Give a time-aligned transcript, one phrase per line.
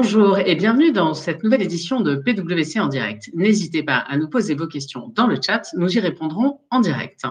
[0.00, 3.30] Bonjour et bienvenue dans cette nouvelle édition de PwC en direct.
[3.34, 7.24] N'hésitez pas à nous poser vos questions dans le chat, nous y répondrons en direct.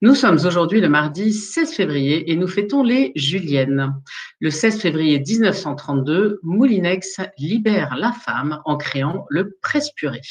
[0.00, 3.94] Nous sommes aujourd'hui le mardi 16 février et nous fêtons les Juliennes.
[4.40, 10.22] Le 16 février 1932, Moulinex libère la femme en créant le presse-purée.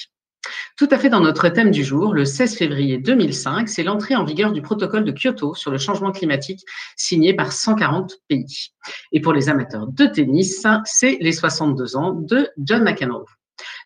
[0.78, 4.24] Tout à fait dans notre thème du jour, le 16 février 2005, c'est l'entrée en
[4.24, 6.64] vigueur du protocole de Kyoto sur le changement climatique
[6.96, 8.70] signé par 140 pays.
[9.12, 13.26] Et pour les amateurs de tennis, c'est les 62 ans de John McEnroe.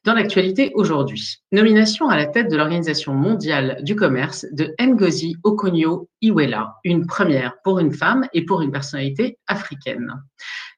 [0.04, 6.76] Dans l'actualité aujourd'hui, nomination à la tête de l'Organisation mondiale du commerce de Ngozi Okonjo-Iweala,
[6.84, 10.12] une première pour une femme et pour une personnalité africaine.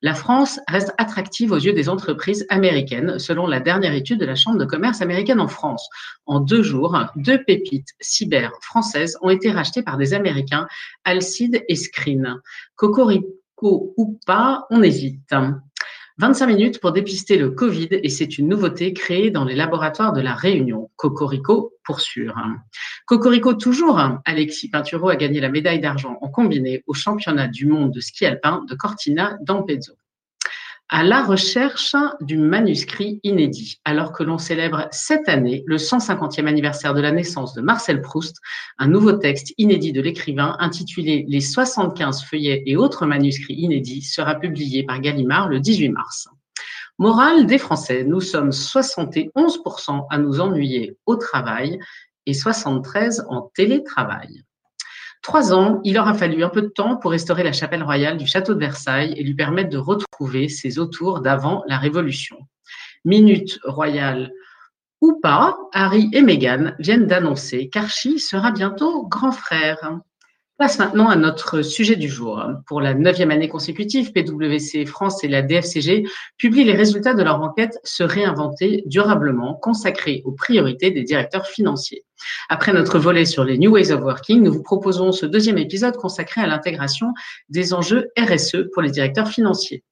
[0.03, 4.35] La France reste attractive aux yeux des entreprises américaines, selon la dernière étude de la
[4.35, 5.88] Chambre de commerce américaine en France.
[6.26, 10.67] En deux jours, deux pépites cyber françaises ont été rachetées par des Américains,
[11.05, 12.35] Alcide et Screen.
[12.76, 15.34] Cocorico ou pas, on hésite.
[16.19, 20.21] 25 minutes pour dépister le Covid et c'est une nouveauté créée dans les laboratoires de
[20.21, 20.91] la Réunion.
[20.95, 22.35] Cocorico pour sûr.
[23.05, 27.91] Cocorico toujours, Alexis Pinturo a gagné la médaille d'argent en combiné au championnat du monde
[27.91, 29.93] de ski alpin de Cortina d'Ampezzo
[30.94, 36.94] à la recherche du manuscrit inédit, alors que l'on célèbre cette année le 150e anniversaire
[36.94, 38.38] de la naissance de Marcel Proust,
[38.77, 44.36] un nouveau texte inédit de l'écrivain intitulé Les 75 feuillets et autres manuscrits inédits sera
[44.36, 46.27] publié par Gallimard le 18 mars.
[46.99, 51.80] Morale des Français, nous sommes 71% à nous ennuyer au travail
[52.27, 54.44] et 73% en télétravail
[55.24, 58.27] trois ans, il aura fallu un peu de temps pour restaurer la chapelle royale du
[58.27, 62.38] château de Versailles et lui permettre de retrouver ses autours d'avant la Révolution.
[63.05, 64.31] Minute royale
[65.02, 70.00] ou pas, Harry et Meghan viennent d'annoncer qu'Archie sera bientôt grand frère.
[70.57, 72.46] Passe maintenant à notre sujet du jour.
[72.68, 76.06] Pour la neuvième année consécutive, PwC France et la DFCG
[76.38, 82.06] publient les résultats de leur enquête Se réinventer durablement, consacrée aux priorités des directeurs financiers.
[82.50, 85.97] Après notre volet sur les New Ways of Working, nous vous proposons ce deuxième épisode
[85.97, 87.13] consacré à l'intégration
[87.50, 89.84] des enjeux RSE pour les directeurs financiers.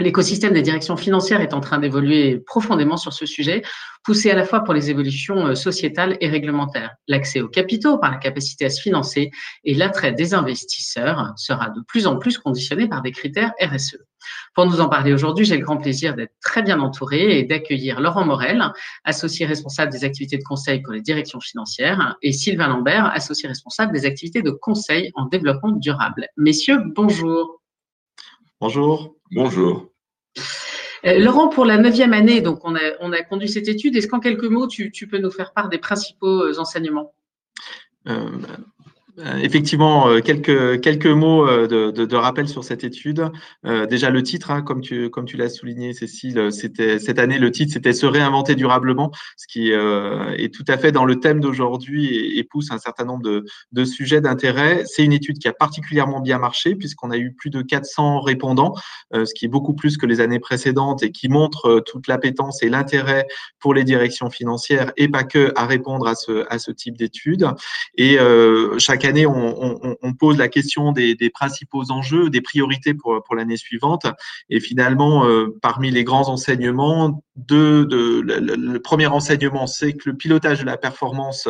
[0.00, 3.62] L'écosystème des directions financières est en train d'évoluer profondément sur ce sujet,
[4.04, 6.94] poussé à la fois pour les évolutions euh, sociétales et réglementaires.
[7.08, 9.32] L'accès aux capitaux par la capacité à se financer
[9.64, 13.98] et l'attrait des investisseurs sera de plus en plus conditionné par des critères RSE.
[14.54, 18.00] Pour nous en parler aujourd'hui, j'ai le grand plaisir d'être très bien entouré et d'accueillir
[18.00, 18.62] Laurent Morel,
[19.04, 23.92] associé responsable des activités de conseil pour les directions financières, et Sylvain Lambert, associé responsable
[23.92, 26.26] des activités de conseil en développement durable.
[26.36, 27.62] Messieurs, bonjour.
[28.60, 29.14] Bonjour.
[29.30, 29.88] Bonjour.
[31.06, 33.96] Euh, Laurent, pour la neuvième année, donc on a, conduit cette étude.
[33.96, 37.12] Est-ce qu'en quelques mots, tu, tu, peux nous faire part des principaux euh, enseignements?
[38.08, 38.30] Euh,
[39.42, 43.30] effectivement, euh, quelques, quelques mots euh, de, de, de, rappel sur cette étude.
[43.88, 47.50] déjà, le titre, hein, comme tu, comme tu l'as souligné, Cécile, c'était cette année, le
[47.50, 52.06] titre, c'était Se réinventer durablement, ce qui est tout à fait dans le thème d'aujourd'hui
[52.06, 54.84] et, et, pousse un certain nombre de, de sujets d'intérêt.
[54.86, 58.74] C'est une étude qui a particulièrement bien marché, puisqu'on a eu plus de 400 répondants,
[59.12, 62.68] ce qui est beaucoup plus que les années précédentes et qui montre toute l'appétence et
[62.68, 63.26] l'intérêt
[63.58, 67.48] pour les directions financières et pas que à répondre à ce, à ce type d'études.
[67.96, 68.18] Et
[68.78, 74.06] chaque année, on, pose la question des, principaux enjeux, des priorités pour, l'année suivante.
[74.50, 80.66] Et finalement, euh, parmi les grands enseignements, le, premier enseignement, c'est que le pilotage de
[80.66, 81.48] la performance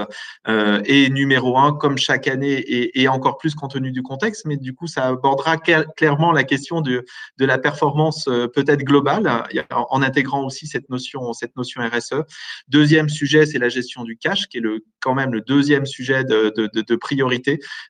[0.48, 4.44] euh, est numéro un, comme chaque année, et, encore plus compte tenu du contexte.
[4.46, 7.04] Mais du coup, ça abordera clairement la question de,
[7.38, 12.22] la performance euh, peut-être globale, en intégrant aussi cette notion, RSE.
[12.68, 14.62] Deuxième sujet, c'est la gestion du cash, qui est
[15.00, 17.47] quand même le deuxième sujet de priorité.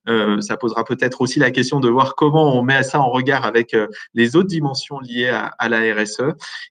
[0.08, 3.44] Euh, ça posera peut-être aussi la question de voir comment on met ça en regard
[3.44, 6.22] avec euh, les autres dimensions liées à, la RSE.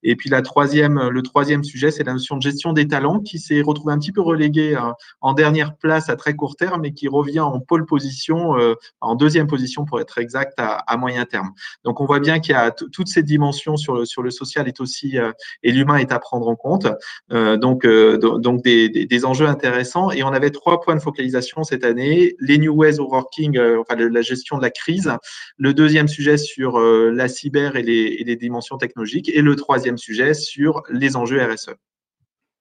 [0.03, 3.39] Et puis la troisième le troisième sujet, c'est la notion de gestion des talents qui
[3.39, 6.93] s'est retrouvé un petit peu relégué euh, en dernière place à très court terme et
[6.93, 11.51] qui revient en pôle position, euh, en deuxième position pour être exact, à, moyen terme.
[11.83, 14.67] Donc on voit bien qu'il y a toutes ces dimensions sur le, sur le social
[14.67, 15.17] est aussi
[15.61, 16.87] et l'humain est à prendre en compte.
[17.29, 22.35] donc donc des, des, enjeux intéressants et on avait trois points de focalisation cette année
[22.39, 25.11] les new ways of working, enfin la gestion de la crise.
[25.57, 29.97] Le deuxième sujet sur la cyber et les, et les dimensions technologiques et le troisième
[29.97, 31.71] sujet sur les enjeux RSE.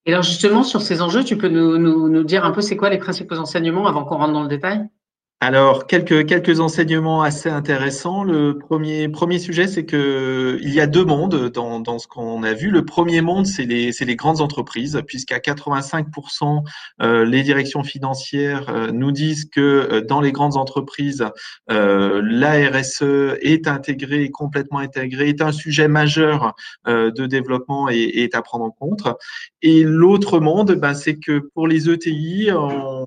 [0.06, 2.90] Et alors justement, sur ces enjeux, tu peux nous, nous dire un peu c'est quoi
[2.90, 4.88] les principaux enseignements avant qu'on rentre dans le détail?
[5.40, 8.24] Alors, quelques, quelques enseignements assez intéressants.
[8.24, 12.42] Le premier, premier sujet, c'est que il y a deux mondes dans, dans ce qu'on
[12.42, 12.70] a vu.
[12.70, 16.62] Le premier monde, c'est les, c'est les grandes entreprises, puisqu'à 85%,
[17.02, 21.26] euh, les directions financières euh, nous disent que euh, dans les grandes entreprises,
[21.68, 26.54] la RSE est intégrée, complètement intégrée, est un sujet majeur
[26.86, 29.02] de développement et, et, est à prendre en compte.
[29.60, 33.06] Et l'autre monde, ben, c'est que pour les ETI, on,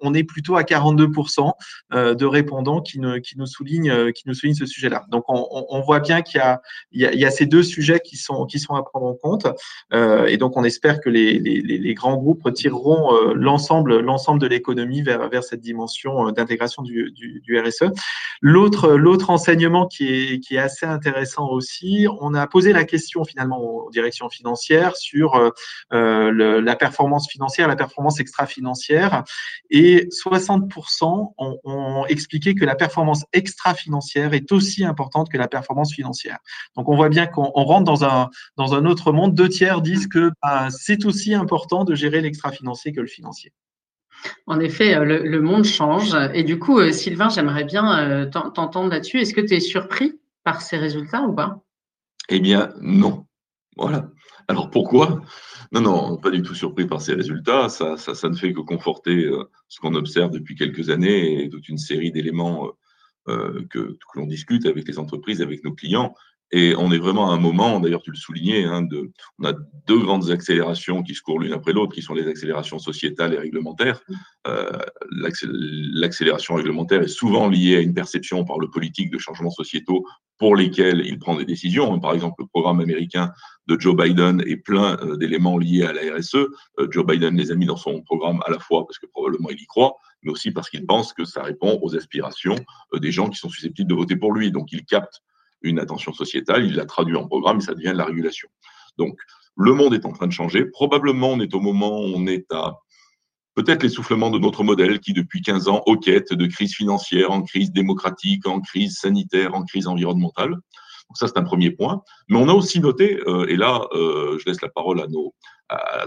[0.00, 1.52] on est plutôt à 42%.
[1.92, 5.06] Euh, de répondants qui, nous soulignent, euh, qui nous ce sujet-là.
[5.08, 6.40] Donc, on, voit bien qu'il
[6.92, 9.48] y, a, ces deux sujets qui sont, qui sont à prendre en compte.
[9.92, 15.28] Euh, et donc, on espère que les, grands groupes tireront l'ensemble, l'ensemble de l'économie vers,
[15.28, 17.90] vers cette dimension d'intégration du, RSE.
[18.42, 23.24] L'autre, l'autre enseignement qui est, qui est assez intéressant aussi, on a posé la question
[23.24, 29.24] finalement aux directions financières sur euh, le, la performance financière, la performance extra-financière,
[29.68, 35.92] et 60% ont, ont expliqué que la performance extra-financière est aussi importante que la performance
[35.92, 36.38] financière.
[36.76, 39.34] Donc on voit bien qu'on rentre dans un, dans un autre monde.
[39.34, 43.52] Deux tiers disent que bah, c'est aussi important de gérer l'extra-financier que le financier.
[44.46, 46.16] En effet, euh, le, monde change.
[46.34, 49.20] Et du coup, euh, Sylvain, j'aimerais bien euh, t'entendre là-dessus.
[49.20, 51.62] Est-ce que tu es surpris par ces résultats ou pas?
[52.28, 53.26] Eh bien, non.
[53.76, 54.10] Voilà.
[54.48, 55.22] Alors pourquoi?
[55.72, 57.68] Non, non, pas du tout surpris par ces résultats.
[57.68, 59.30] Ça, ça, ne fait que conforter
[59.68, 62.68] ce qu'on observe depuis quelques années et toute une série d'éléments
[63.26, 66.14] que, que l'on discute avec les entreprises, avec nos clients.
[66.52, 69.52] Et on est vraiment à un moment, d'ailleurs tu le soulignais, hein, de, on a
[69.86, 73.38] deux grandes accélérations qui se courent l'une après l'autre, qui sont les accélérations sociétales et
[73.38, 74.00] réglementaires.
[74.46, 74.78] Euh,
[75.12, 80.04] L'accélération réglementaire est souvent liée à une perception par le politique de changements sociétaux
[80.38, 82.00] pour lesquels il prend des décisions.
[82.00, 83.30] Par exemple, le programme américain
[83.66, 86.34] de Joe Biden est plein euh, d'éléments liés à la RSE.
[86.34, 89.50] Euh, Joe Biden les a mis dans son programme à la fois parce que probablement
[89.50, 92.56] il y croit, mais aussi parce qu'il pense que ça répond aux aspirations
[93.00, 94.50] des gens qui sont susceptibles de voter pour lui.
[94.50, 95.22] Donc il capte
[95.62, 98.48] une attention sociétale, il la traduit en programme et ça devient de la régulation.
[98.98, 99.18] Donc,
[99.56, 100.64] le monde est en train de changer.
[100.64, 102.78] Probablement, on est au moment où on est à
[103.54, 107.42] peut-être l'essoufflement de notre modèle qui, depuis 15 ans, au quête de crise financière, en
[107.42, 110.50] crise démocratique, en crise sanitaire, en crise environnementale.
[110.50, 112.02] Donc ça, c'est un premier point.
[112.28, 115.34] Mais on a aussi noté, euh, et là, euh, je laisse la parole à nos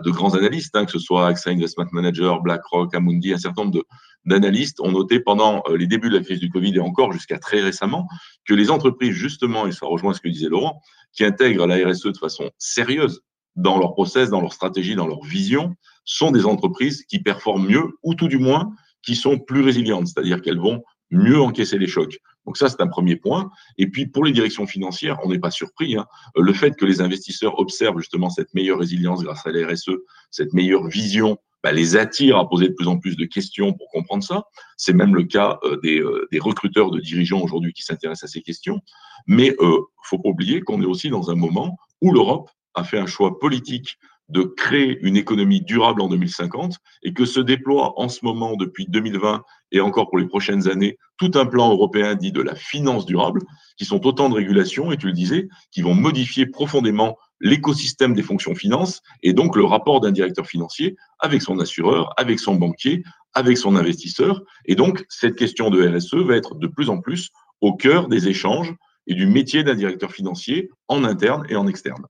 [0.03, 3.85] de grands analystes, hein, que ce soit AXA Investment Manager, BlackRock, Amundi, un certain nombre
[4.25, 7.39] d'analystes ont noté pendant euh, les débuts de la crise du Covid et encore jusqu'à
[7.39, 8.07] très récemment
[8.45, 10.81] que les entreprises, justement, et ça rejoint ce que disait Laurent,
[11.13, 13.21] qui intègrent la RSE de façon sérieuse
[13.55, 15.75] dans leur process, dans leur stratégie, dans leur vision,
[16.05, 18.73] sont des entreprises qui performent mieux ou tout du moins
[19.03, 22.17] qui sont plus résilientes, c'est-à-dire qu'elles vont mieux encaisser les chocs.
[22.45, 23.51] Donc ça, c'est un premier point.
[23.77, 25.95] Et puis pour les directions financières, on n'est pas surpris.
[25.95, 26.05] Hein.
[26.35, 29.91] Le fait que les investisseurs observent justement cette meilleure résilience grâce à la RSE,
[30.31, 33.87] cette meilleure vision, bah, les attire à poser de plus en plus de questions pour
[33.89, 34.43] comprendre ça.
[34.77, 38.33] C'est même le cas euh, des, euh, des, recruteurs de dirigeants aujourd'hui qui s'intéressent à
[38.33, 38.81] ces questions.
[39.27, 43.05] Mais euh, faut oublier qu'on est aussi dans un moment où l'Europe a fait un
[43.05, 43.97] choix politique
[44.29, 48.85] de créer une économie durable en 2050 et que se déploie en ce moment depuis
[48.87, 53.05] 2020 et encore pour les prochaines années tout un plan européen dit de la finance
[53.05, 53.41] durable
[53.77, 58.23] qui sont autant de régulations et tu le disais qui vont modifier profondément l'écosystème des
[58.23, 63.03] fonctions finances et donc le rapport d'un directeur financier avec son assureur, avec son banquier,
[63.33, 67.29] avec son investisseur et donc cette question de RSE va être de plus en plus
[67.61, 68.73] au cœur des échanges
[69.05, 72.05] et du métier d'un directeur financier en interne et en externe.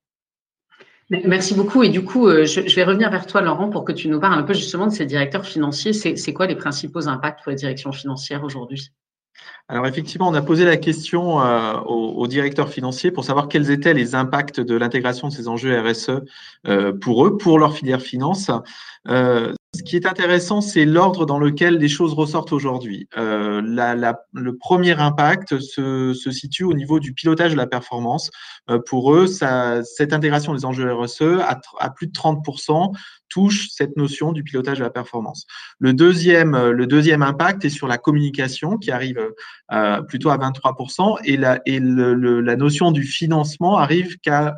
[1.10, 1.84] Merci beaucoup.
[1.84, 4.40] Et du coup, euh, je, vais revenir vers toi, Laurent, pour que tu nous parles
[4.40, 5.94] un peu justement de ces directeurs financiers.
[5.94, 8.90] C'est quoi les principaux impacts pour les directions financières aujourd'hui?
[9.70, 13.94] Alors effectivement, on a posé la question euh, aux, directeurs financiers pour savoir quels étaient
[13.94, 16.12] les impacts de l'intégration de ces enjeux RSE
[16.68, 18.52] euh, pour eux, pour leur filière finance.
[19.08, 23.08] Euh, ce qui est intéressant, c'est l'ordre dans lequel les choses ressortent aujourd'hui.
[23.18, 28.30] Euh, le premier impact se, se, situe au niveau du pilotage de la performance.
[28.70, 32.96] Euh, pour eux, ça, cette intégration des enjeux RSE à, à, plus de 30%
[33.30, 35.48] touche cette notion du pilotage de la performance.
[35.80, 39.20] Le deuxième, le deuxième impact est sur la communication qui arrive
[39.72, 44.56] euh, plutôt à 23% et la, et le, le, la notion du financement arrive qu'à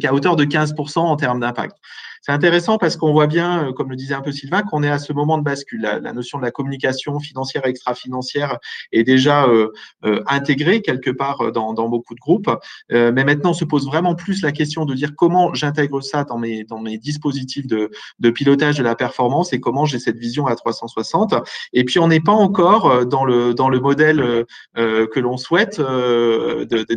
[0.00, 1.76] qu'à hauteur de 15% en termes d'impact.
[2.26, 4.90] C'est intéressant parce qu'on voit bien, euh, comme le disait un peu Sylvain, qu'on est
[4.90, 5.82] à ce moment de bascule.
[5.82, 8.58] La, notion de la communication financière extra-financière
[8.90, 9.68] est déjà euh,
[10.04, 12.50] euh, intégrée quelque part dans, dans, beaucoup de groupes.
[12.90, 16.36] mais maintenant, on se pose vraiment plus la question de dire comment j'intègre ça dans
[16.36, 20.48] mes, dans mes dispositifs de, de d'épilotage de la performance et comment j'ai cette vision
[20.48, 21.34] à 360.
[21.74, 25.80] Et puis, on n'est pas encore dans le, dans le modèle que l'on souhaite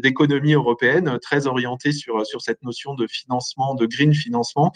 [0.01, 4.74] d'économie européenne, très orienté sur, sur cette notion de financement, de green financement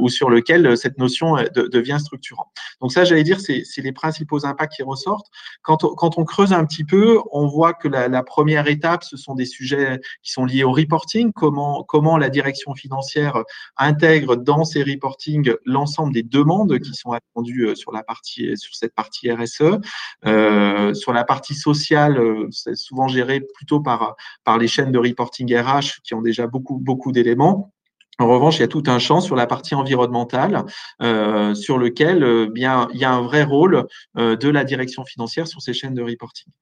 [0.00, 2.48] ou sur lequel cette notion devient structurante.
[2.80, 5.26] Donc ça, j'allais dire, c'est les principaux impacts qui ressortent.
[5.62, 9.46] Quand on, creuse un petit peu, on voit que la, première étape, ce sont des
[9.46, 13.42] sujets qui sont liés au reporting, comment, la direction financière
[13.76, 18.94] intègre dans ses reporting l'ensemble des demandes qui sont attendues sur la partie sur cette
[18.94, 19.78] partie RSE.
[20.26, 22.20] Euh, sur la partie sociale,
[22.50, 26.78] c'est souvent géré plutôt par, par les chaînes de reporting RH qui ont déjà beaucoup,
[26.78, 27.72] beaucoup d'éléments.
[28.20, 30.64] En revanche, il y a tout un champ sur la partie environnementale
[31.00, 33.86] euh, sur lequel euh, bien, il y a un vrai rôle
[34.18, 36.52] euh, de la direction financière sur ces chaînes de reporting.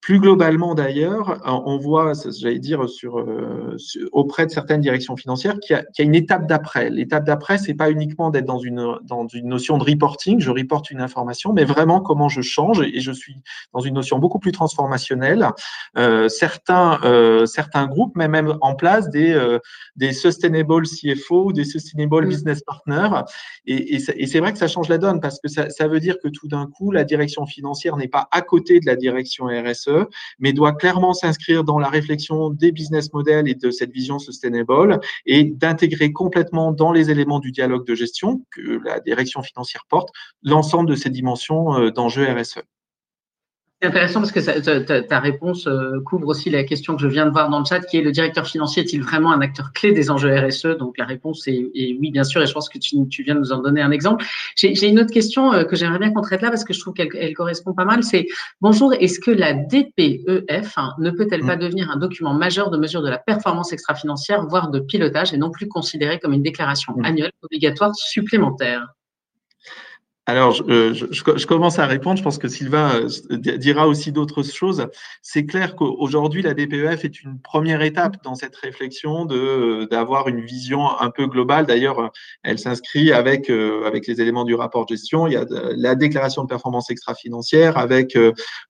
[0.00, 2.80] Plus globalement d'ailleurs, on voit, j'allais dire,
[4.12, 6.88] auprès de certaines directions financières, qu'il y, a une étape d'après.
[6.88, 10.90] L'étape d'après, c'est pas uniquement d'être dans une, dans une notion de reporting, je reporte
[10.90, 13.42] une information, mais vraiment comment je change et je suis
[13.74, 15.46] dans une notion beaucoup plus transformationnelle.
[16.28, 17.00] Certains,
[17.44, 19.58] certains groupes mettent même en place des,
[19.96, 23.22] des sustainable CFO, des sustainable business partners,
[23.66, 26.16] et, et c'est vrai que ça change la donne parce que ça, ça veut dire
[26.22, 30.06] que tout d'un coup, la direction financière n'est pas à côté de la direction RSE
[30.38, 35.00] mais doit clairement s'inscrire dans la réflexion des business models et de cette vision sustainable
[35.26, 40.10] et d'intégrer complètement dans les éléments du dialogue de gestion que la direction financière porte
[40.42, 42.60] l'ensemble de ces dimensions euh, d'enjeux RSE.
[43.80, 47.30] C'est intéressant parce que ta, réponse euh, couvre aussi la question que je viens de
[47.30, 50.10] voir dans le chat, qui est le directeur financier est-il vraiment un acteur clé des
[50.10, 53.36] enjeux RSE Donc la réponse est, oui, bien sûr, et je pense que tu, viens
[53.36, 54.24] de nous en donner un exemple.
[54.56, 56.94] J'ai une autre question euh, que j'aimerais bien qu'on traite là parce que je trouve
[56.94, 58.02] qu'elle correspond pas mal.
[58.02, 58.26] C'est
[58.60, 61.60] bonjour, est-ce que la DPEF hein, ne peut-elle pas mm.
[61.60, 65.52] devenir un document majeur de mesure de la performance extra-financière, voire de pilotage, et non
[65.52, 67.04] plus considéré comme une déclaration mm.
[67.04, 68.88] annuelle obligatoire supplémentaire?
[70.28, 72.18] Alors, euh, je, je, commence à répondre.
[72.18, 74.86] Je pense que Sylvain euh, dira aussi d'autres choses.
[75.22, 80.42] C'est clair qu'aujourd'hui, la DPEF est une première étape dans cette réflexion de d'avoir une
[80.42, 81.64] vision un peu globale.
[81.64, 85.26] D'ailleurs, elle s'inscrit avec euh, avec les éléments du rapport de gestion.
[85.28, 88.14] Il y a la déclaration de performance extra-financière, avec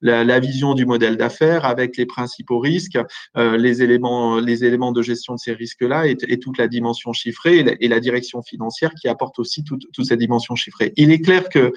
[0.01, 3.01] la, la, vision du modèle d'affaires, avec les principaux risques,
[3.35, 7.59] les éléments les éléments de gestion de ces risques-là et, et, toute la dimension chiffrée
[7.59, 10.93] et la, et la direction financière qui apporte aussi toute toute cette dimension chiffrée.
[10.97, 11.73] Il est clair que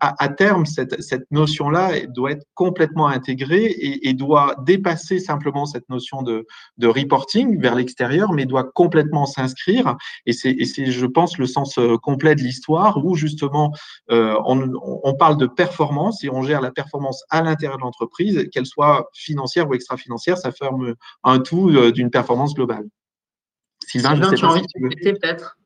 [0.00, 6.46] à, terme, cette, notion-là doit être complètement intégrée et, doit dépasser simplement cette notion de,
[6.82, 9.96] reporting vers l'extérieur, mais doit complètement s'inscrire.
[10.26, 13.72] Et c'est, je pense, le sens euh, complet de l'histoire où justement
[14.10, 18.66] euh, on, parle de performance et on gère la performance à l'intérieur de l'entreprise, qu'elle
[18.66, 22.84] soit financière ou extra-financière, ça forme un tout euh, d'une performance globale.
[23.86, 25.56] Sylvain, je sais pas si peut-être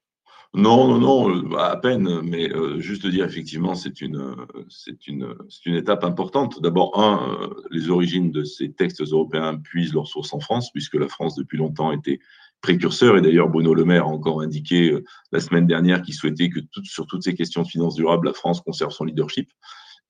[0.55, 4.35] non, non, non, euh, à peine, mais euh, juste dire effectivement, c'est une,
[4.71, 5.35] c'est une,
[5.67, 6.63] une étape importante.
[6.63, 10.95] D'abord, un, euh, les origines de ces textes européens puisent leurs sources en France, puisque
[10.95, 12.19] la France depuis longtemps était
[12.63, 13.19] précurseur.
[13.19, 14.99] Et d'ailleurs, Bruno Le Maire a encore indiqué
[15.33, 18.63] la semaine dernière qu'il souhaitait que sur toutes ces questions de finances durables, la France
[18.63, 19.51] conserve son leadership.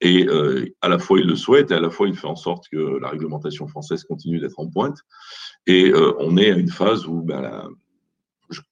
[0.00, 0.28] Et
[0.80, 2.98] à la fois il le souhaite, et à la fois il fait en sorte que
[3.02, 4.98] la réglementation française continue d'être en pointe.
[5.66, 7.68] Et on est à une phase où ben, la,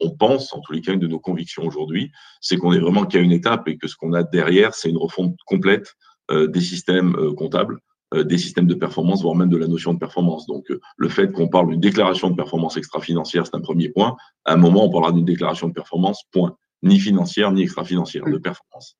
[0.00, 3.04] on pense, en tous les cas, une de nos convictions aujourd'hui, c'est qu'on est vraiment
[3.04, 5.94] qu'à une étape et que ce qu'on a derrière, c'est une refonte complète
[6.30, 7.78] euh, des systèmes euh, comptables,
[8.14, 10.46] euh, des systèmes de performance, voire même de la notion de performance.
[10.46, 10.66] Donc,
[10.96, 14.16] le fait qu'on parle d'une déclaration de performance extra-financière, c'est un premier point.
[14.44, 16.56] À un moment, on parlera d'une déclaration de performance, point.
[16.82, 18.96] Ni financière, ni extra-financière, de performance.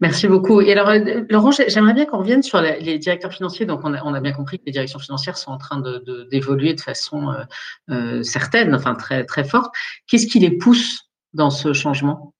[0.00, 0.60] Merci beaucoup.
[0.60, 3.66] Et alors, euh, Laurent, j'aimerais bien qu'on revienne sur les directeurs financiers.
[3.66, 5.82] Donc, on a, bien compris que les directions financières sont en train
[6.30, 7.44] d'évoluer de, façon euh,
[7.90, 9.74] euh, certaine, enfin très, très forte.
[10.06, 12.34] Qu'est-ce qui les pousse dans ce changement?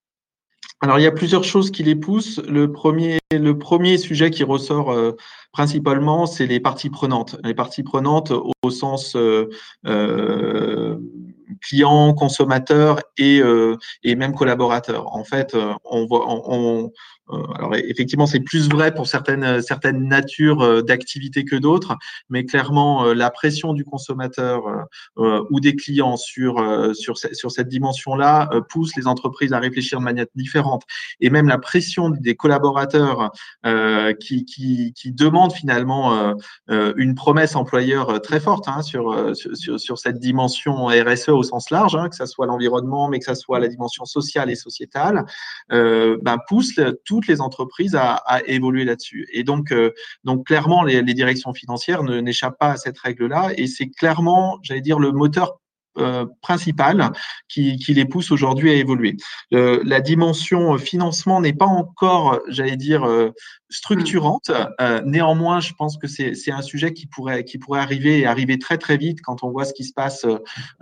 [0.80, 2.40] Alors, il y a plusieurs choses qui les poussent.
[2.48, 4.96] Le premier, le premier sujet qui ressort
[5.52, 7.36] principalement, c'est les parties prenantes.
[7.44, 9.14] Les parties prenantes au, sens
[11.60, 15.14] clients, consommateurs et, euh, et même collaborateurs.
[15.14, 16.90] En fait, euh, on voit, on,
[17.54, 21.96] alors effectivement, c'est plus vrai pour certaines certaines natures d'activités que d'autres,
[22.28, 24.62] mais clairement la pression du consommateur
[25.16, 30.26] ou des clients sur sur sur cette dimension-là pousse les entreprises à réfléchir de manière
[30.34, 30.82] différente.
[31.20, 33.30] Et même la pression des collaborateurs
[34.20, 36.34] qui, qui qui demandent finalement
[36.68, 41.96] une promesse employeur très forte hein, sur, sur sur cette dimension RSE au sens large,
[41.96, 45.24] hein, que ce soit l'environnement, mais que ce soit la dimension sociale et sociétale,
[45.72, 46.78] euh, ben, pousse
[47.20, 49.28] toutes les entreprises à, évoluer là-dessus.
[49.32, 49.92] Et donc, euh,
[50.24, 54.80] donc clairement, les, les directions financières n'échappent pas à cette règle-là, et c'est clairement, j'allais
[54.80, 55.59] dire, le moteur
[56.40, 57.10] principales
[57.48, 59.16] qui, les poussent aujourd'hui à évoluer.
[59.50, 63.04] la dimension financement n'est pas encore, j'allais dire,
[63.70, 64.50] structurante.
[64.80, 67.44] Euh, néanmoins, je pense que c'est un sujet qui pourrait,
[67.74, 70.26] arriver et arriver très très vite quand on voit ce qui se passe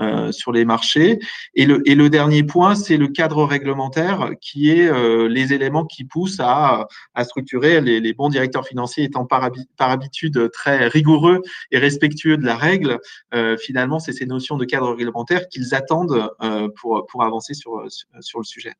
[0.00, 1.18] euh, sur les marchés.
[1.54, 6.40] Et le, dernier point, c'est le cadre réglementaire qui est euh, les éléments qui poussent
[6.40, 6.86] à,
[7.24, 12.56] structurer les, bons directeurs financiers étant par, par, habitude très rigoureux et respectueux de la
[12.56, 12.98] règle.
[13.34, 17.84] Euh, finalement, c'est ces notions de cadre réglementaire qu'ils attendent euh, pour, pour avancer sur,
[18.20, 18.74] sur le sujet.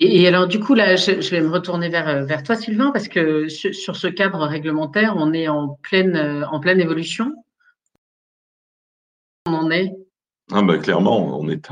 [0.00, 3.48] Et, alors, du coup, là, je, vais me retourner vers, vers toi, Sylvain, parce que
[3.48, 7.32] sur, ce cadre réglementaire, on est en pleine, en pleine évolution.
[9.46, 9.92] On en est
[10.52, 11.68] ah ben, Clairement, on, est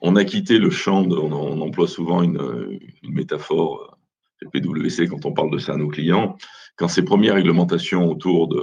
[0.00, 3.98] on a quitté le champ, de, on, emploie souvent une, une métaphore
[4.40, 6.36] chez PwC quand on parle de ça à nos clients.
[6.76, 8.62] Quand ces premières réglementations autour de,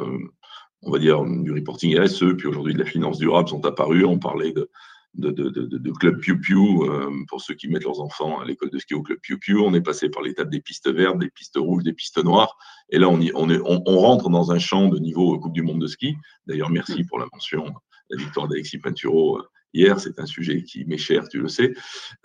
[0.83, 4.19] on va dire, du reporting RSE, puis aujourd'hui de la finance durable sont apparues, on
[4.19, 4.69] parlait de
[5.15, 8.45] de, de, de, de club Piu Piu, euh, pour ceux qui mettent leurs enfants à
[8.45, 9.59] l'école de ski au club Piu Piu.
[9.59, 12.57] On est passé par l'étape des pistes vertes, des pistes rouges, des pistes noires.
[12.89, 15.53] Et là, on, y, on, est, on, on, rentre dans un champ de niveau Coupe
[15.53, 16.15] du Monde de ski.
[16.47, 17.73] D'ailleurs, merci pour la mention,
[18.09, 19.99] la victoire d'Alexis Pinturo euh, hier.
[19.99, 21.73] C'est un sujet qui m'est cher, tu le sais.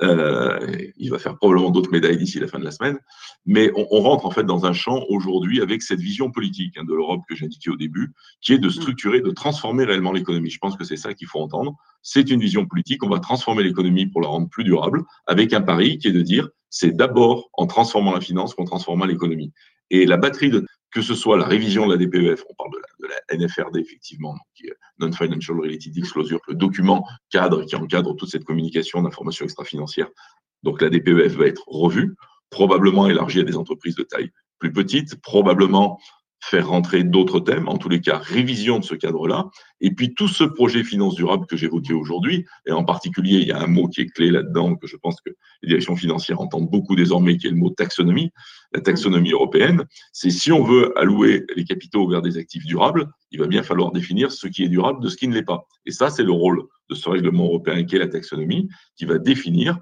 [0.03, 0.59] Euh,
[0.97, 2.99] il va faire probablement d'autres médailles d'ici la fin de la semaine.
[3.45, 6.85] Mais on, on, rentre en fait dans un champ aujourd'hui avec cette vision politique hein,
[6.85, 10.51] de l'Europe que j'indiquais au début, qui est de structurer, de transformer réellement l'économie.
[10.51, 11.77] Je pense que c'est ça qu'il faut entendre.
[12.03, 13.03] C'est une vision politique.
[13.05, 16.23] On va transformer l'économie pour la rendre plus durable, avec un pari qui est de
[16.23, 19.53] dire c'est d'abord en transformant la finance qu'on transformera l'économie.
[19.91, 23.07] Et la batterie de que ce soit la révision de la DPEF, on parle de
[23.07, 28.45] la, NFRD effectivement, qui est Non-Financial Related Disclosure, le document cadre qui encadre toute cette
[28.45, 30.09] communication d'informations extra-financières.
[30.63, 32.15] Donc la DPEF va être revue,
[32.51, 36.01] probablement élargie à des entreprises de taille plus petite, probablement
[36.49, 39.51] faire rentrer d'autres thèmes, en tous les cas, révision de ce cadre-là.
[39.81, 43.53] Et puis tout ce projet finance durable que j'évoquais aujourd'hui, et en particulier, il y
[43.53, 45.31] a un mot qui est clé là-dedans, que je pense que
[45.63, 48.31] les directions financières entendent beaucoup désormais, qui est le mot taxonomie.
[48.73, 53.41] La taxonomie européenne, c'est si on veut allouer les capitaux vers des actifs durables, il
[53.41, 55.67] va bien falloir définir ce qui est durable de ce qui ne l'est pas.
[55.85, 59.19] Et ça, c'est le rôle de ce règlement européen qui est la taxonomie, qui va
[59.19, 59.79] définir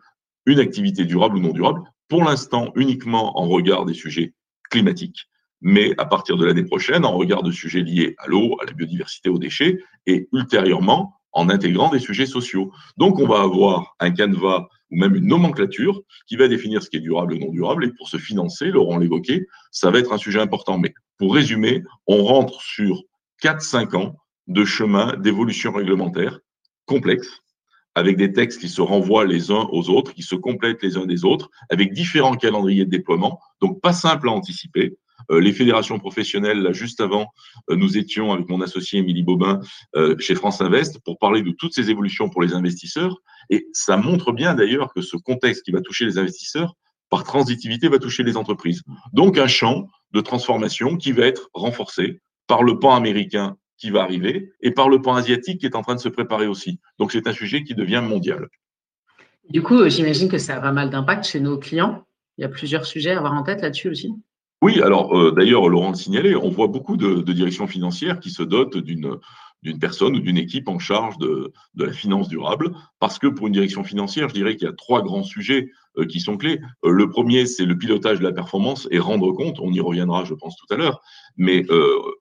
[0.47, 4.33] une activité durable ou non durable, pour l'instant uniquement en regard des sujets
[4.71, 5.28] climatiques
[5.61, 8.73] mais à partir de l'année prochaine, en regard de sujets liés à l'eau, à la
[8.73, 12.73] biodiversité, aux déchets, et ultérieurement en intégrant des sujets sociaux.
[12.97, 16.97] Donc, on va avoir un canevas ou même une nomenclature qui va définir ce qui
[16.99, 17.85] est durable ou non durable.
[17.87, 20.79] Et pour se financer, Laurent l'évoquait, ça va être un sujet important.
[20.79, 23.03] Mais pour résumer, on rentre sur
[23.43, 26.38] 4-5 ans de chemin d'évolution réglementaire
[26.87, 27.40] complexe,
[27.95, 31.07] avec des textes qui se renvoient les uns aux autres, qui se complètent les uns
[31.07, 34.97] des autres, avec différents calendriers de déploiement, donc pas simple à anticiper.
[35.31, 37.29] Euh, les fédérations professionnelles, là, juste avant,
[37.70, 39.61] euh, nous étions avec mon associé Émilie Bobin
[39.96, 43.16] euh, chez France Invest pour parler de toutes ces évolutions pour les investisseurs.
[43.50, 46.74] Et ça montre bien d'ailleurs que ce contexte qui va toucher les investisseurs,
[47.11, 48.83] par transitivité, va toucher les entreprises.
[49.12, 54.03] Donc un champ de transformation qui va être renforcé par le pan américain qui va
[54.03, 56.81] arriver et par le pan asiatique qui est en train de se préparer aussi.
[56.98, 58.48] Donc c'est un sujet qui devient mondial.
[59.50, 62.07] Du coup, j'imagine que ça a pas mal d'impact chez nos clients.
[62.38, 64.14] Il y a plusieurs sujets à avoir en tête là-dessus aussi.
[64.64, 68.42] Oui, alors euh, d'ailleurs, Laurent le signalait, on voit beaucoup de, directions financières qui se
[68.42, 69.18] dotent d'une
[69.79, 73.53] personne ou d'une équipe en charge de, de, la finance durable, parce que pour une
[73.53, 76.62] direction financière, je dirais qu'il y a trois grands sujets euh, qui sont clés.
[76.87, 80.24] Euh, le premier, c'est le pilotage de la performance et rendre compte, on y reviendra,
[80.24, 81.03] je pense, tout à l'heure,
[81.37, 81.66] mais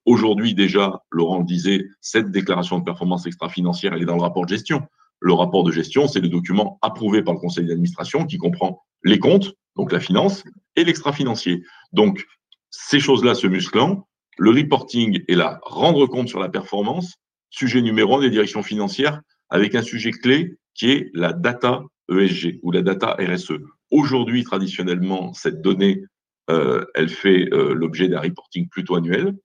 [0.03, 4.43] aujourd'hui déjà, Laurent le disait, cette déclaration de performance extra-financière, elle est dans le rapport
[4.43, 4.81] de gestion.
[5.21, 9.19] Le rapport de gestion, c'est le document approuvé par le conseil d'administration qui comprend les
[9.19, 10.43] comptes, donc la finance,
[10.75, 11.63] et l'extra-financier.
[11.91, 12.25] Donc,
[12.69, 14.07] ces choses-là se musclant,
[14.37, 17.15] le reporting et la rendre compte sur la performance,
[17.49, 22.59] sujet numéro un des directions financières, avec un sujet clé qui est la data ESG
[22.63, 23.53] ou la data RSE.
[23.91, 26.03] Aujourd'hui, traditionnellement, cette donnée,
[26.49, 29.35] euh, elle fait euh, l'objet d'un reporting plutôt annuel.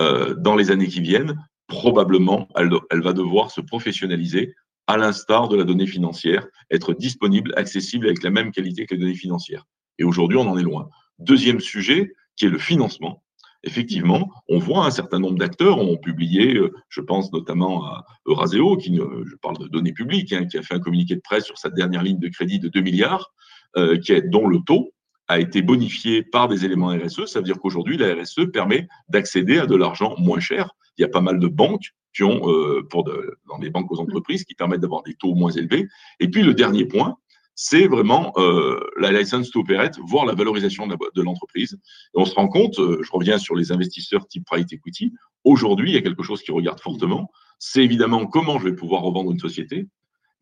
[0.00, 4.54] Euh, dans les années qui viennent, probablement, elle, elle va devoir se professionnaliser
[4.90, 9.00] à l'instar de la donnée financière, être disponible, accessible avec la même qualité que les
[9.00, 9.64] données financières.
[10.00, 10.90] Et aujourd'hui, on en est loin.
[11.20, 13.22] Deuxième sujet, qui est le financement.
[13.62, 18.76] Effectivement, on voit un certain nombre d'acteurs ont publié, euh, je pense notamment à Euraseo,
[18.78, 21.56] qui, je parle de données publiques, hein, qui a fait un communiqué de presse sur
[21.56, 23.32] sa dernière ligne de crédit de 2 milliards,
[23.76, 24.92] euh, qui dont le taux
[25.28, 27.26] a été bonifié par des éléments RSE.
[27.26, 30.70] Ça veut dire qu'aujourd'hui, la RSE permet d'accéder à de l'argent moins cher.
[30.98, 34.44] Il y a pas mal de banques euh, pour de, dans les banques aux entreprises,
[34.44, 35.86] qui permettent d'avoir des taux moins élevés.
[36.18, 37.16] Et puis le dernier point,
[37.54, 41.78] c'est vraiment euh, la license to operate, voire la valorisation de l'entreprise.
[42.14, 45.12] On se rend compte, euh, je reviens sur les investisseurs type private equity,
[45.44, 49.02] aujourd'hui, il y a quelque chose qui regarde fortement, c'est évidemment comment je vais pouvoir
[49.02, 49.88] revendre une société,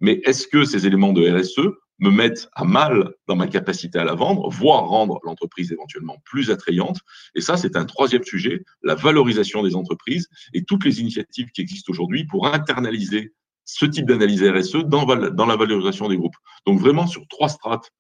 [0.00, 1.61] mais est-ce que ces éléments de RSE
[1.98, 6.50] me mettent à mal dans ma capacité à la vendre, voire rendre l'entreprise éventuellement plus
[6.50, 7.00] attrayante
[7.34, 11.61] Et ça, c'est un troisième sujet, la valorisation des entreprises et toutes les initiatives qui
[11.61, 13.32] existent aujourd'hui pour internaliser
[13.64, 16.37] ce type d'analyse RSE dans, dans la valorisation des groupes.
[16.66, 17.90] Donc vraiment sur trois strates,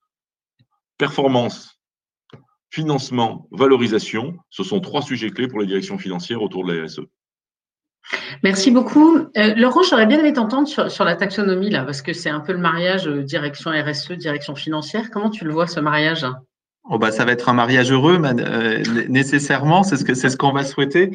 [0.96, 1.78] performance,
[2.70, 7.00] financement, valorisation, ce sont trois sujets clés pour les directions financières autour de la RSE.
[8.42, 9.18] Merci beaucoup.
[9.36, 12.52] Euh, Laurent, j'aurais bien aimé t'entendre sur, la taxonomie, là, parce que c'est un peu
[12.52, 15.10] le mariage euh, direction RSE, direction financière.
[15.10, 16.26] Comment tu le vois, ce mariage?
[16.90, 20.52] Oh bah, ça va être un mariage heureux, euh, nécessairement, c'est ce c'est ce qu'on
[20.52, 21.10] va souhaiter.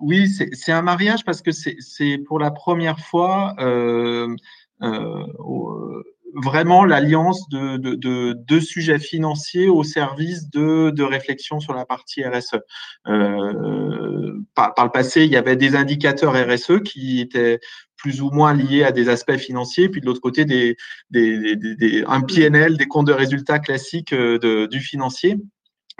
[0.00, 3.56] oui, c'est un mariage parce que c'est pour la première fois
[6.42, 12.60] vraiment l'alliance de, de, sujets financiers au service de, réflexion sur la partie RSE.
[13.06, 17.60] Euh, par, le passé, il y avait des indicateurs RSE qui étaient
[17.96, 20.76] plus ou moins liés à des aspects financiers, puis de l'autre côté,
[21.14, 25.36] un PNL, des comptes de résultats classiques euh, du financier.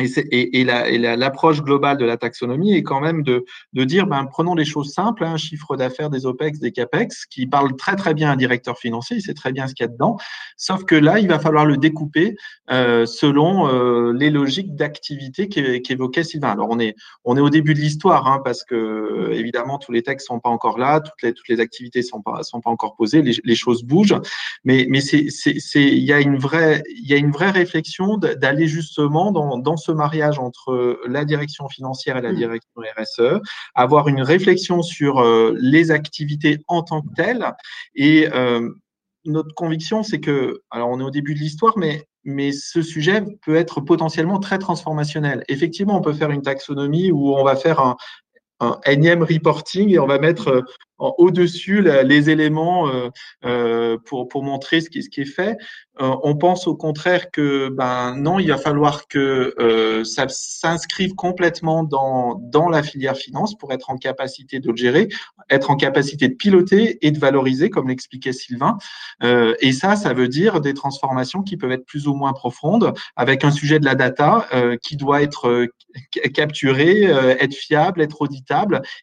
[0.01, 4.55] Et, et, l'approche globale de la taxonomie est quand même de, de dire, ben, prenons
[4.55, 8.15] les choses simples, un hein, chiffre d'affaires des OPEX, des CAPEX, qui parle très très
[8.15, 10.17] bien à un directeur financier, il sait très bien ce qu'il y a dedans,
[10.57, 12.37] sauf que là, il va falloir le découper
[12.71, 16.51] euh, selon euh, les logiques d'activité qu'évoquait Sylvain.
[16.51, 20.03] Alors, on est, on est au début de l'histoire, hein, parce que évidemment, tous les
[20.05, 22.95] textes sont pas encore là, toutes les, toutes les activités sont pas, sont pas encore
[22.95, 24.21] posées, les, choses bougent,
[24.63, 29.77] mais, il y a une vraie, y a une vraie réflexion d'aller justement dans, dans
[29.77, 32.37] ce mariage entre la direction financière et la mm.
[32.37, 33.41] direction RSE,
[33.75, 37.53] avoir une réflexion sur euh, les activités en tant que telles.
[37.95, 38.69] Et euh,
[39.25, 43.23] notre conviction, c'est que, alors on est au début de l'histoire, mais mais ce sujet
[43.47, 45.45] peut être potentiellement très transformationnel.
[45.49, 47.97] Effectivement, on peut faire une taxonomie où on va faire un,
[48.61, 50.63] un énième reporting et on va mettre euh,
[50.99, 53.11] au-dessus les éléments euh,
[53.45, 55.57] euh, pour, pour montrer ce qui, ce qui est fait.
[56.01, 59.55] on pense au contraire que ben non, il va falloir que
[60.05, 65.09] ça s'inscrive complètement dans, dans la filière finance pour être en capacité de le gérer,
[65.51, 68.79] être en capacité de piloter et de valoriser, comme l'expliquait Sylvain.
[69.23, 73.45] et ça, ça veut dire des transformations qui peuvent être plus ou moins profondes, avec
[73.45, 74.47] un sujet de la data
[74.83, 75.67] qui doit être
[76.33, 78.49] capturé, être fiable, être audité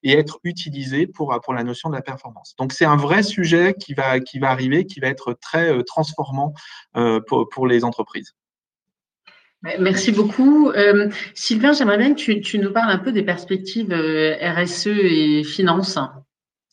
[0.04, 2.56] et être utilisé pour, pour la notion de la performance.
[2.58, 5.84] Donc c'est un vrai sujet qui va, qui va arriver, qui va être très euh,
[5.84, 6.54] transformant
[6.96, 8.34] euh, pour, pour les entreprises.
[9.80, 10.70] Merci beaucoup.
[10.70, 15.98] Euh, Sylvain, j'aimerais bien que tu, nous parles un peu des perspectives RSE et finances.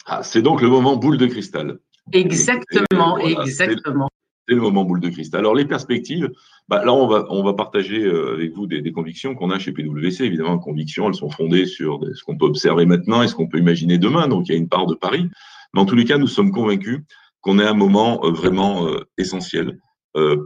[0.04, 1.78] Ah, c'est donc le moment boule de cristal.
[2.12, 4.08] Exactement, exactement.
[4.48, 5.40] C'est le moment boule de cristal.
[5.40, 6.30] Alors, les perspectives,
[6.68, 9.72] bah, là, on va, on va partager euh, avec vous des, convictions qu'on a chez
[9.72, 10.24] PwC.
[10.24, 13.58] Évidemment, convictions, elles sont fondées sur ce qu'on peut observer maintenant et ce qu'on peut
[13.58, 14.26] imaginer demain.
[14.26, 15.28] Donc, il y a une part de pari.
[15.74, 17.00] Mais en tous les cas, nous sommes convaincus
[17.40, 19.78] qu'on est à un moment euh, vraiment euh, essentiel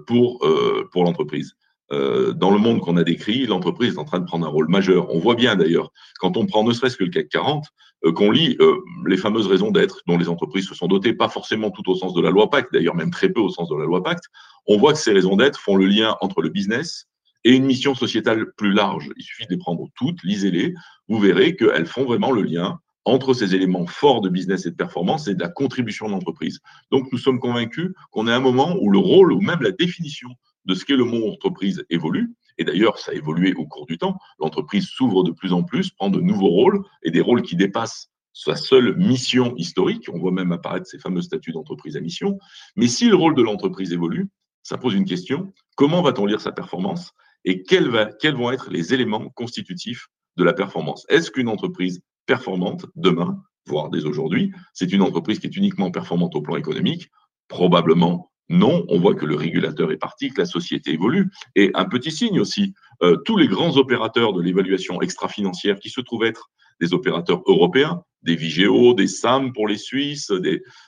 [0.06, 0.46] pour,
[0.92, 1.56] pour l'entreprise.
[1.90, 5.14] Dans le monde qu'on a décrit, l'entreprise est en train de prendre un rôle majeur.
[5.14, 7.66] On voit bien d'ailleurs, quand on prend ne serait-ce que le CAC 40,
[8.04, 11.28] euh, qu'on lit euh, les fameuses raisons d'être dont les entreprises se sont dotées, pas
[11.28, 13.76] forcément tout au sens de la loi Pacte, d'ailleurs même très peu au sens de
[13.76, 14.24] la loi Pacte,
[14.66, 17.06] on voit que ces raisons d'être font le lien entre le business
[17.44, 19.08] et une mission sociétale plus large.
[19.16, 20.74] Il suffit de les prendre toutes, lisez-les,
[21.08, 24.76] vous verrez qu'elles font vraiment le lien entre ces éléments forts de business et de
[24.76, 26.58] performance et de la contribution de l'entreprise.
[26.90, 29.70] Donc nous sommes convaincus qu'on est à un moment où le rôle ou même la
[29.70, 30.28] définition
[30.66, 33.98] de ce qu'est le mot entreprise évolue et d'ailleurs, ça a évolué au cours du
[33.98, 34.18] temps.
[34.38, 38.10] L'entreprise s'ouvre de plus en plus, prend de nouveaux rôles et des rôles qui dépassent
[38.32, 40.08] sa seule mission historique.
[40.12, 42.38] On voit même apparaître ces fameux statuts d'entreprise à mission.
[42.76, 44.28] Mais si le rôle de l'entreprise évolue,
[44.62, 45.52] ça pose une question.
[45.76, 47.12] Comment va-t-on lire sa performance
[47.44, 51.06] et quels, quels vont être les éléments constitutifs de la performance?
[51.08, 56.34] Est-ce qu'une entreprise performante demain, voire dès aujourd'hui, c'est une entreprise qui est uniquement performante
[56.34, 57.08] au plan économique?
[57.48, 61.30] Probablement non, on voit que le régulateur est parti, que la société évolue.
[61.56, 66.00] Et un petit signe aussi, euh, tous les grands opérateurs de l'évaluation extra-financière qui se
[66.00, 70.30] trouvent être des opérateurs européens, des Vigéo, des SAM pour les Suisses,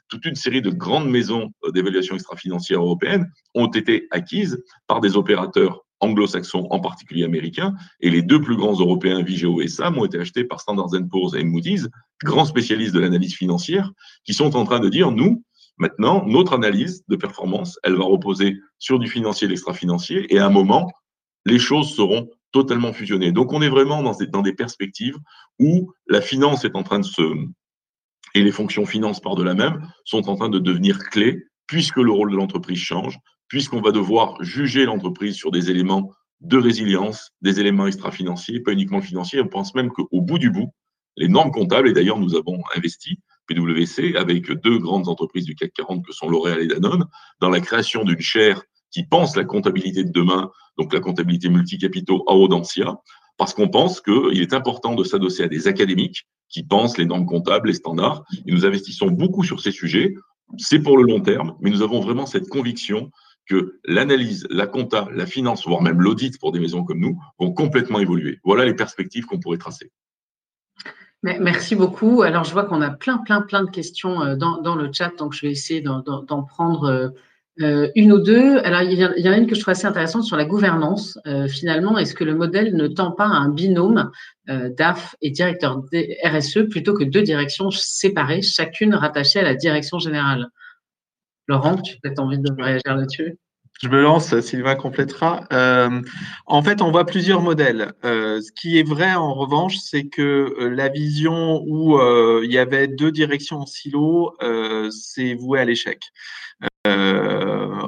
[0.09, 5.16] toute une série de grandes maisons euh, d'évaluation extra-financière européennes ont été acquises par des
[5.16, 10.05] opérateurs anglo-saxons, en particulier américains, et les deux plus grands européens, Vigeo et SAM, ont
[10.05, 11.88] été achetés par Standard Poor's et Moody's,
[12.23, 13.90] grands spécialistes de l'analyse financière,
[14.25, 15.42] qui sont en train de dire, nous,
[15.78, 20.46] Maintenant, notre analyse de performance, elle va reposer sur du financier et l'extra-financier, et à
[20.46, 20.90] un moment,
[21.46, 23.32] les choses seront totalement fusionnées.
[23.32, 25.16] Donc, on est vraiment dans des, perspectives
[25.58, 27.22] où la finance est en train de se...
[28.34, 31.98] et les fonctions finance par de la même sont en train de devenir clés, puisque
[31.98, 37.32] le rôle de l'entreprise change, puisqu'on va devoir juger l'entreprise sur des éléments de résilience,
[37.42, 39.40] des éléments extra-financiers, pas uniquement financiers.
[39.40, 40.72] On pense même qu'au bout du bout,
[41.16, 41.88] les normes comptables.
[41.88, 46.28] Et d'ailleurs, nous avons investi PwC avec deux grandes entreprises du CAC 40 que sont
[46.28, 47.06] L'Oréal et Danone
[47.40, 52.24] dans la création d'une chaire qui pense la comptabilité de demain, donc la comptabilité multicapitaux
[52.26, 52.96] à Audencia,
[53.37, 57.26] parce qu'on pense qu'il est important de s'adosser à des académiques qui pensent les normes
[57.26, 58.24] comptables, les standards.
[58.46, 60.14] Et nous investissons beaucoup sur ces sujets.
[60.56, 63.11] C'est pour le long terme, mais nous avons vraiment cette conviction
[63.46, 67.52] que l'analyse, la compta, la finance, voire même l'audit pour des maisons comme nous, vont
[67.52, 68.38] complètement évoluer.
[68.44, 69.90] Voilà les perspectives qu'on pourrait tracer.
[71.22, 72.22] Merci beaucoup.
[72.22, 75.33] Alors, je vois qu'on a plein, plein, plein de questions euh, dans, le chat, donc
[75.33, 77.09] je vais essayer d'en prendre euh,
[77.61, 78.59] euh, une ou deux.
[78.59, 81.18] Alors, il y, en a une que je trouve assez intéressante sur la gouvernance.
[81.48, 84.12] finalement, est-ce que le modèle ne tend pas à un binôme
[84.46, 85.83] DAF et directeur
[86.24, 90.46] RSE plutôt que deux directions séparées, chacune rattachée à la direction générale?
[91.48, 93.38] Laurent, tu as peut-être envie de réagir là-dessus?
[93.78, 95.44] Je me lance, Sylvain complétera.
[95.52, 96.02] Euh,
[96.46, 97.92] en fait, on voit plusieurs modèles.
[98.04, 101.98] Euh, ce qui est vrai, en revanche, c'est que euh, la vision où
[102.42, 104.36] il y avait deux directions en silo,
[104.90, 106.00] c'est voué à l'échec.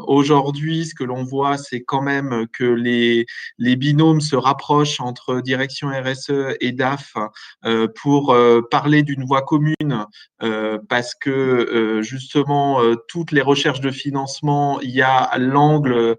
[0.07, 3.27] Aujourd'hui, ce que l'on voit, c'est quand même que les,
[3.59, 7.15] les binômes se rapprochent entre direction RSE et DAF
[8.03, 8.37] pour
[8.71, 10.07] parler d'une voie commune
[10.89, 16.17] parce que justement, toutes les recherches de financement, il y a l'angle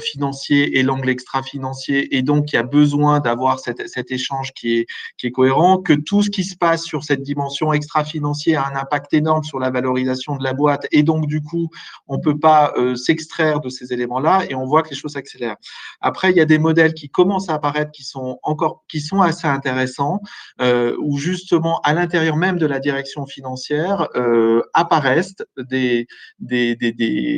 [0.00, 4.78] financier et l'angle extra-financier et donc il y a besoin d'avoir cet, cet échange qui
[4.78, 4.86] est,
[5.18, 8.76] qui est cohérent, que tout ce qui se passe sur cette dimension extra-financière a un
[8.76, 11.68] impact énorme sur la valorisation de la boîte et donc du coup,
[12.08, 15.56] on peut pas s'extraire de ces éléments-là et on voit que les choses s'accélèrent.
[16.00, 19.20] Après, il y a des modèles qui commencent à apparaître qui sont encore qui sont
[19.20, 20.20] assez intéressants,
[20.60, 26.06] euh, où justement à l'intérieur même de la direction financière euh, apparaissent des
[26.38, 26.92] des, des,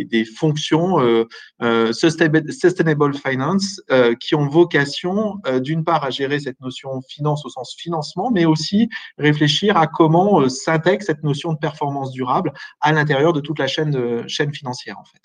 [0.04, 1.24] des, fonctions euh,
[1.62, 7.44] euh sustainable finance euh, qui ont vocation euh, d'une part à gérer cette notion finance
[7.44, 8.88] au sens financement, mais aussi
[9.18, 13.90] réfléchir à comment s'intègre cette notion de performance durable à l'intérieur de toute la chaîne
[13.90, 15.22] de, chaîne financière en fait.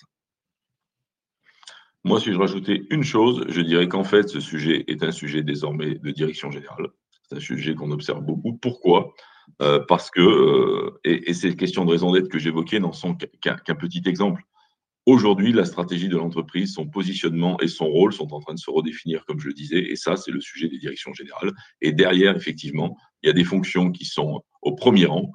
[2.06, 5.44] Moi, si je rajoutais une chose, je dirais qu'en fait, ce sujet est un sujet
[5.44, 6.88] désormais de direction générale.
[7.24, 8.54] C'est un sujet qu'on observe beaucoup.
[8.54, 9.14] Pourquoi?
[9.62, 13.76] Euh, Parce que, euh, et, ces questions de raison d'être que j'évoquais n'en sont qu'un
[13.76, 14.44] petit exemple.
[15.06, 18.70] Aujourd'hui, la stratégie de l'entreprise, son positionnement et son rôle sont en train de se
[18.70, 21.52] redéfinir, comme je le disais, et ça, c'est le sujet des directions générales.
[21.82, 25.32] Et derrière, effectivement, il y a des fonctions qui sont au premier rang.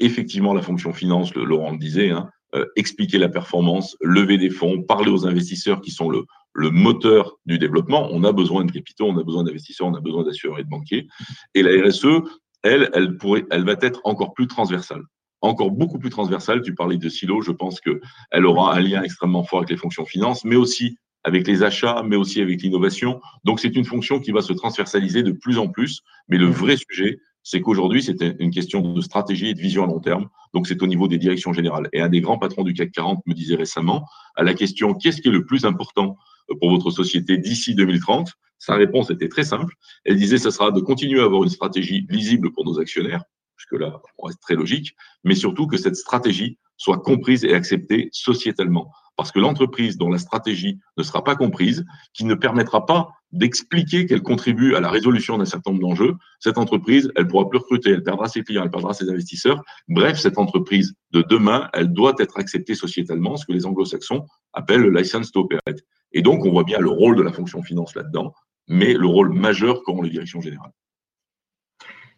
[0.00, 2.30] Effectivement, la fonction finance, le, Laurent le disait, hein,
[2.76, 7.58] expliquer la performance, lever des fonds, parler aux investisseurs qui sont le, le moteur du
[7.58, 8.08] développement.
[8.10, 10.68] On a besoin de capitaux, on a besoin d'investisseurs, on a besoin d'assureurs et de
[10.68, 11.06] banquiers.
[11.54, 12.22] Et la RSE,
[12.62, 15.02] elle, elle, pourrait, elle va être encore plus transversale.
[15.40, 16.62] Encore beaucoup plus transversale.
[16.62, 20.04] Tu parlais de silo, je pense qu'elle aura un lien extrêmement fort avec les fonctions
[20.04, 23.20] finances, mais aussi avec les achats, mais aussi avec l'innovation.
[23.44, 26.02] Donc, c'est une fonction qui va se transversaliser de plus en plus.
[26.28, 27.18] Mais le vrai sujet,
[27.50, 30.28] c'est qu'aujourd'hui, c'était une question de stratégie et de vision à long terme.
[30.52, 31.88] Donc, c'est au niveau des directions générales.
[31.94, 34.06] Et un des grands patrons du CAC 40 me disait récemment,
[34.36, 36.18] à la question qu'est-ce qui est le plus important
[36.60, 39.76] pour votre société d'ici 2030 Sa réponse était très simple.
[40.04, 43.22] Elle disait, ce sera de continuer à avoir une stratégie lisible pour nos actionnaires,
[43.56, 48.90] jusque-là, on reste très logique, mais surtout que cette stratégie soit comprise et acceptée sociétalement.
[49.16, 54.06] Parce que l'entreprise dont la stratégie ne sera pas comprise, qui ne permettra pas d'expliquer
[54.06, 57.90] qu'elle contribue à la résolution d'un certain nombre d'enjeux, cette entreprise, elle pourra plus recruter,
[57.90, 59.62] elle perdra ses clients, elle perdra ses investisseurs.
[59.88, 64.82] Bref, cette entreprise de demain, elle doit être acceptée sociétalement, ce que les anglo-saxons appellent
[64.82, 65.80] le license to operate.
[66.12, 68.32] Et donc, on voit bien le rôle de la fonction finance là-dedans,
[68.68, 70.72] mais le rôle majeur qu'auront les directions générales.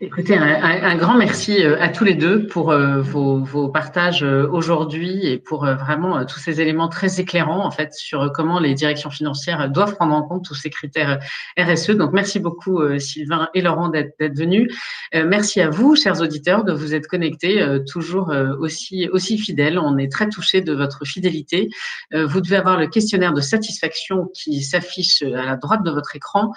[0.02, 5.26] Écoutez, un, grand merci euh, à tous les deux pour euh, vos, partages euh, aujourd'hui
[5.26, 9.68] et pour vraiment tous ces éléments très éclairants en fait sur comment les directions financières
[9.68, 11.18] doivent prendre en compte tous ces critères
[11.58, 11.90] RSE.
[11.90, 14.74] Donc merci beaucoup Sylvain et Laurent d'être venus.
[15.12, 19.78] Merci à vous, chers auditeurs, de vous être connectés toujours aussi aussi fidèles.
[19.78, 21.68] On est très touchés de votre fidélité.
[22.12, 26.52] Vous devez avoir le questionnaire de satisfaction qui s'affiche à la droite de votre écran.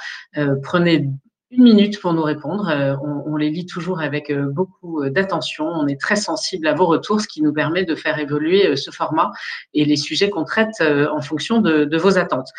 [0.63, 1.10] Prenez
[1.53, 2.69] une minute pour nous répondre.
[2.69, 5.65] Euh, on, les lit toujours avec euh, beaucoup euh, d'attention.
[5.65, 8.91] On est très sensible à vos retours, ce qui nous permet de faire évoluer ce
[8.91, 9.31] format
[9.73, 12.49] et les sujets qu'on traite en fonction de vos attentes.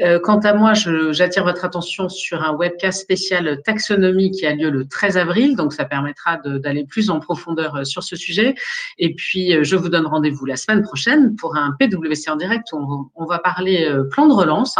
[0.00, 4.70] Euh, quant à moi, j'attire votre attention sur un webcast spécial taxonomie qui a lieu
[4.70, 8.54] le 13 avril, donc ça permettra d'aller plus en profondeur euh, sur ce sujet.
[8.98, 12.68] Et puis, euh, je vous donne rendez-vous la semaine prochaine pour un PWC en direct
[12.72, 14.74] où on, va parler plan de relance,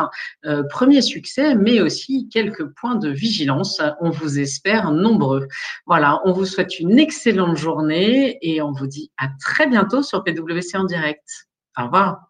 [0.71, 3.81] premier succès, mais aussi quelques points de vigilance.
[4.01, 5.47] On vous espère nombreux.
[5.87, 10.25] Voilà, on vous souhaite une excellente journée et on vous dit à très bientôt sur
[10.25, 11.49] PWC en direct.
[11.79, 12.30] Au revoir.